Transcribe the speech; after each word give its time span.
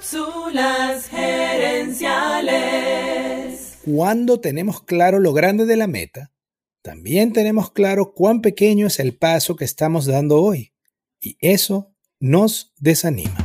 Cápsulas 0.00 1.08
gerenciales. 1.08 2.00
Cuando 3.84 4.40
tenemos 4.40 4.82
claro 4.82 5.18
lo 5.18 5.34
grande 5.34 5.66
de 5.66 5.76
la 5.76 5.86
meta, 5.86 6.32
también 6.80 7.34
tenemos 7.34 7.70
claro 7.70 8.14
cuán 8.14 8.40
pequeño 8.40 8.86
es 8.86 8.98
el 8.98 9.14
paso 9.14 9.56
que 9.56 9.66
estamos 9.66 10.06
dando 10.06 10.40
hoy. 10.40 10.72
Y 11.20 11.36
eso 11.40 11.92
nos 12.18 12.72
desanima. 12.78 13.36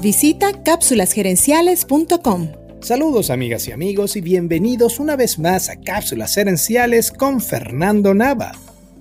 Visita 0.00 0.62
cápsulasgerenciales.com. 0.62 2.48
Saludos 2.80 3.28
amigas 3.28 3.68
y 3.68 3.72
amigos 3.72 4.16
y 4.16 4.22
bienvenidos 4.22 5.00
una 5.00 5.16
vez 5.16 5.38
más 5.38 5.68
a 5.68 5.76
Cápsulas 5.82 6.34
Gerenciales 6.34 7.12
con 7.12 7.42
Fernando 7.42 8.14
Nava, 8.14 8.52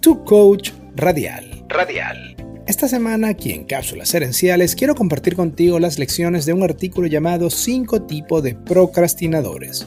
tu 0.02 0.26
coach 0.26 0.72
radial. 0.98 1.64
Radial. 1.70 2.39
Esta 2.80 2.96
semana 2.96 3.27
aquí 3.27 3.52
en 3.52 3.66
Cápsulas 3.66 4.14
Herenciales 4.14 4.73
quiero 4.73 4.96
compartir 4.96 5.36
contigo 5.36 5.82
las 5.82 6.00
lecciones 6.00 6.46
de 6.46 6.54
un 6.54 6.64
artículo 6.64 7.07
llamado 7.07 7.50
5 7.50 8.04
tipos 8.04 8.42
de 8.42 8.56
procrastinadores. 8.56 9.86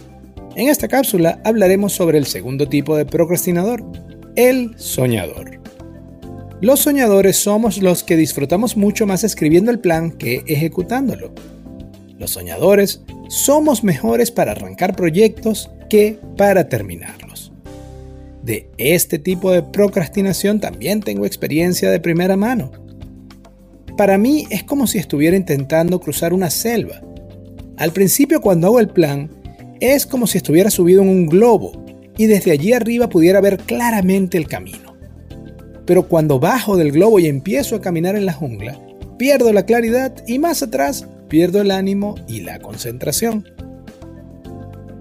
En 0.57 0.69
esta 0.69 0.89
cápsula 0.89 1.41
hablaremos 1.43 1.95
sobre 1.95 2.19
el 2.19 2.27
segundo 2.27 2.69
tipo 2.69 2.95
de 2.95 3.07
procrastinador, 3.07 3.83
el 4.37 4.75
soñador. 4.77 5.59
Los 6.61 6.81
soñadores 6.81 7.39
somos 7.39 7.79
los 7.79 8.05
que 8.05 8.19
disfrutamos 8.19 8.77
mucho 8.77 9.07
más 9.07 9.25
escribiendo 9.25 9.71
el 9.71 9.79
plan 9.79 10.11
que 10.11 10.43
ejecutándolo. 10.47 11.33
Los 12.19 12.33
soñadores 12.33 13.01
somos 13.31 13.85
mejores 13.85 14.31
para 14.31 14.53
arrancar 14.53 14.95
proyectos 14.95 15.71
que 15.89 16.19
para 16.37 16.69
terminarlos. 16.69 17.32
De 18.43 18.69
este 18.77 19.19
tipo 19.19 19.53
de 19.53 19.63
procrastinación 19.63 20.61
también 20.61 21.01
tengo 21.01 21.27
experiencia 21.27 21.91
de 21.91 22.01
primera 22.01 22.37
mano. 22.37 22.73
Para 23.97 24.19
mí 24.19 24.47
es 24.51 24.65
como 24.65 24.87
si 24.87 24.99
estuviera 24.99 25.37
intentando 25.37 26.01
cruzar 26.01 26.33
una 26.33 26.51
selva. 26.51 27.01
Al 27.77 27.93
principio 27.93 28.41
cuando 28.41 28.67
hago 28.69 28.81
el 28.81 28.89
plan, 28.89 29.31
es 29.81 30.07
como 30.07 30.27
si 30.27 30.39
estuviera 30.39 30.71
subido 30.71 31.03
en 31.03 31.09
un 31.09 31.27
globo 31.27 31.85
y 32.17 32.27
desde 32.27 32.53
allí 32.53 32.73
arriba 32.73 33.09
pudiera 33.09 33.41
ver 33.41 33.59
claramente 33.59 34.39
el 34.39 34.47
camino. 34.47 34.97
Pero 35.85 36.09
cuando 36.09 36.39
bajo 36.39 36.77
del 36.77 36.93
globo 36.93 37.19
y 37.19 37.27
empiezo 37.27 37.77
a 37.77 37.81
caminar 37.81 38.17
en 38.17 38.27
la 38.27 38.33
jungla, 38.33 38.79
pierdo 39.19 39.53
la 39.53 39.67
claridad 39.67 40.15
y 40.27 40.39
más 40.39 40.63
atrás 40.63 41.07
pierdo 41.29 41.61
el 41.61 41.71
ánimo 41.71 42.15
y 42.29 42.41
la 42.41 42.59
concentración. 42.61 43.49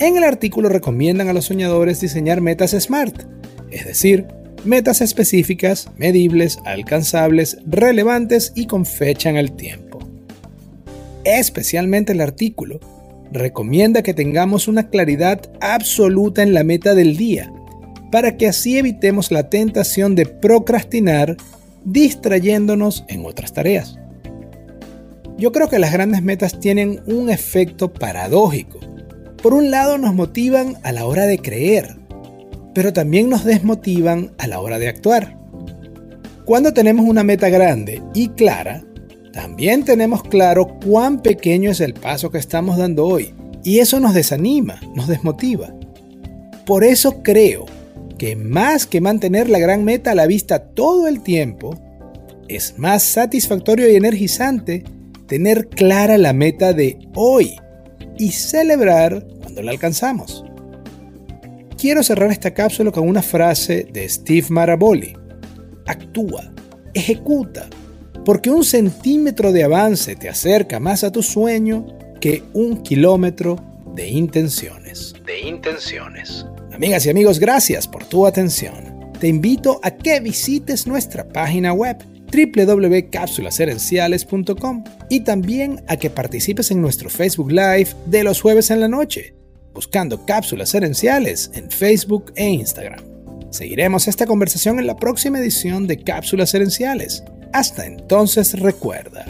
En 0.01 0.17
el 0.17 0.23
artículo 0.23 0.67
recomiendan 0.67 1.29
a 1.29 1.33
los 1.33 1.45
soñadores 1.45 2.01
diseñar 2.01 2.41
metas 2.41 2.71
SMART, 2.71 3.21
es 3.69 3.85
decir, 3.85 4.25
metas 4.65 4.99
específicas, 4.99 5.91
medibles, 5.95 6.57
alcanzables, 6.65 7.59
relevantes 7.67 8.51
y 8.55 8.65
con 8.65 8.87
fecha 8.87 9.29
en 9.29 9.37
el 9.37 9.51
tiempo. 9.51 9.99
Especialmente 11.23 12.13
el 12.13 12.21
artículo 12.21 12.79
recomienda 13.31 14.01
que 14.01 14.15
tengamos 14.15 14.67
una 14.67 14.89
claridad 14.89 15.39
absoluta 15.61 16.41
en 16.41 16.55
la 16.55 16.63
meta 16.63 16.95
del 16.95 17.15
día, 17.15 17.53
para 18.11 18.37
que 18.37 18.47
así 18.47 18.79
evitemos 18.79 19.31
la 19.31 19.51
tentación 19.51 20.15
de 20.15 20.25
procrastinar 20.25 21.37
distrayéndonos 21.85 23.05
en 23.07 23.23
otras 23.23 23.53
tareas. 23.53 23.99
Yo 25.37 25.51
creo 25.51 25.69
que 25.69 25.77
las 25.77 25.93
grandes 25.93 26.23
metas 26.23 26.59
tienen 26.59 27.01
un 27.05 27.29
efecto 27.29 27.93
paradójico 27.93 28.79
por 29.41 29.53
un 29.53 29.71
lado 29.71 29.97
nos 29.97 30.13
motivan 30.13 30.77
a 30.83 30.91
la 30.91 31.05
hora 31.05 31.25
de 31.25 31.39
creer, 31.39 31.95
pero 32.73 32.93
también 32.93 33.29
nos 33.29 33.43
desmotivan 33.43 34.31
a 34.37 34.47
la 34.47 34.59
hora 34.59 34.77
de 34.77 34.87
actuar. 34.87 35.37
Cuando 36.45 36.73
tenemos 36.73 37.05
una 37.07 37.23
meta 37.23 37.49
grande 37.49 38.01
y 38.13 38.29
clara, 38.29 38.83
también 39.33 39.83
tenemos 39.83 40.23
claro 40.23 40.77
cuán 40.85 41.21
pequeño 41.21 41.71
es 41.71 41.79
el 41.79 41.93
paso 41.93 42.29
que 42.29 42.37
estamos 42.37 42.77
dando 42.77 43.05
hoy, 43.05 43.33
y 43.63 43.79
eso 43.79 43.99
nos 43.99 44.13
desanima, 44.13 44.79
nos 44.95 45.07
desmotiva. 45.07 45.73
Por 46.65 46.83
eso 46.83 47.23
creo 47.23 47.65
que 48.17 48.35
más 48.35 48.85
que 48.85 49.01
mantener 49.01 49.49
la 49.49 49.59
gran 49.59 49.83
meta 49.83 50.11
a 50.11 50.15
la 50.15 50.27
vista 50.27 50.59
todo 50.59 51.07
el 51.07 51.21
tiempo, 51.21 51.75
es 52.47 52.77
más 52.77 53.01
satisfactorio 53.03 53.89
y 53.89 53.95
energizante 53.95 54.83
tener 55.25 55.69
clara 55.69 56.17
la 56.17 56.33
meta 56.33 56.73
de 56.73 56.99
hoy 57.15 57.55
y 58.17 58.31
celebrar 58.31 59.25
cuando 59.41 59.61
la 59.61 59.71
alcanzamos. 59.71 60.43
Quiero 61.77 62.03
cerrar 62.03 62.31
esta 62.31 62.53
cápsula 62.53 62.91
con 62.91 63.07
una 63.07 63.21
frase 63.21 63.87
de 63.91 64.07
Steve 64.07 64.47
Maraboli. 64.49 65.13
Actúa, 65.87 66.51
ejecuta, 66.93 67.67
porque 68.23 68.51
un 68.51 68.63
centímetro 68.63 69.51
de 69.51 69.63
avance 69.63 70.15
te 70.15 70.29
acerca 70.29 70.79
más 70.79 71.03
a 71.03 71.11
tu 71.11 71.23
sueño 71.23 71.87
que 72.19 72.43
un 72.53 72.83
kilómetro 72.83 73.57
de 73.95 74.09
intenciones. 74.09 75.15
De 75.25 75.39
intenciones. 75.39 76.45
Amigas 76.71 77.05
y 77.05 77.09
amigos, 77.09 77.39
gracias 77.39 77.87
por 77.87 78.05
tu 78.05 78.25
atención. 78.25 79.11
Te 79.19 79.27
invito 79.27 79.79
a 79.83 79.91
que 79.91 80.19
visites 80.19 80.87
nuestra 80.87 81.27
página 81.27 81.73
web 81.73 81.97
www.cápsulasherenciales.com 82.31 84.83
y 85.09 85.19
también 85.21 85.83
a 85.87 85.97
que 85.97 86.09
participes 86.09 86.71
en 86.71 86.81
nuestro 86.81 87.09
Facebook 87.09 87.51
Live 87.51 87.89
de 88.05 88.23
los 88.23 88.41
jueves 88.41 88.71
en 88.71 88.79
la 88.79 88.87
noche, 88.87 89.35
buscando 89.73 90.25
cápsulas 90.25 90.73
herenciales 90.73 91.51
en 91.53 91.69
Facebook 91.69 92.31
e 92.35 92.49
Instagram. 92.49 93.03
Seguiremos 93.51 94.07
esta 94.07 94.25
conversación 94.25 94.79
en 94.79 94.87
la 94.87 94.95
próxima 94.95 95.39
edición 95.39 95.85
de 95.85 96.01
Cápsulas 96.01 96.53
Herenciales. 96.53 97.23
Hasta 97.51 97.85
entonces 97.85 98.57
recuerda, 98.57 99.25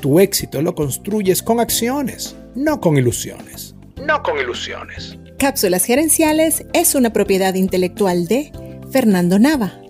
tu 0.00 0.20
éxito 0.20 0.60
lo 0.60 0.74
construyes 0.74 1.42
con 1.42 1.60
acciones, 1.60 2.36
no 2.54 2.78
con 2.78 2.98
ilusiones. 2.98 3.74
No 3.96 4.22
con 4.22 4.38
ilusiones. 4.38 5.16
Cápsulas 5.38 5.86
Gerenciales 5.86 6.66
es 6.74 6.94
una 6.94 7.12
propiedad 7.12 7.54
intelectual 7.54 8.26
de 8.26 8.52
Fernando 8.90 9.38
Nava. 9.38 9.80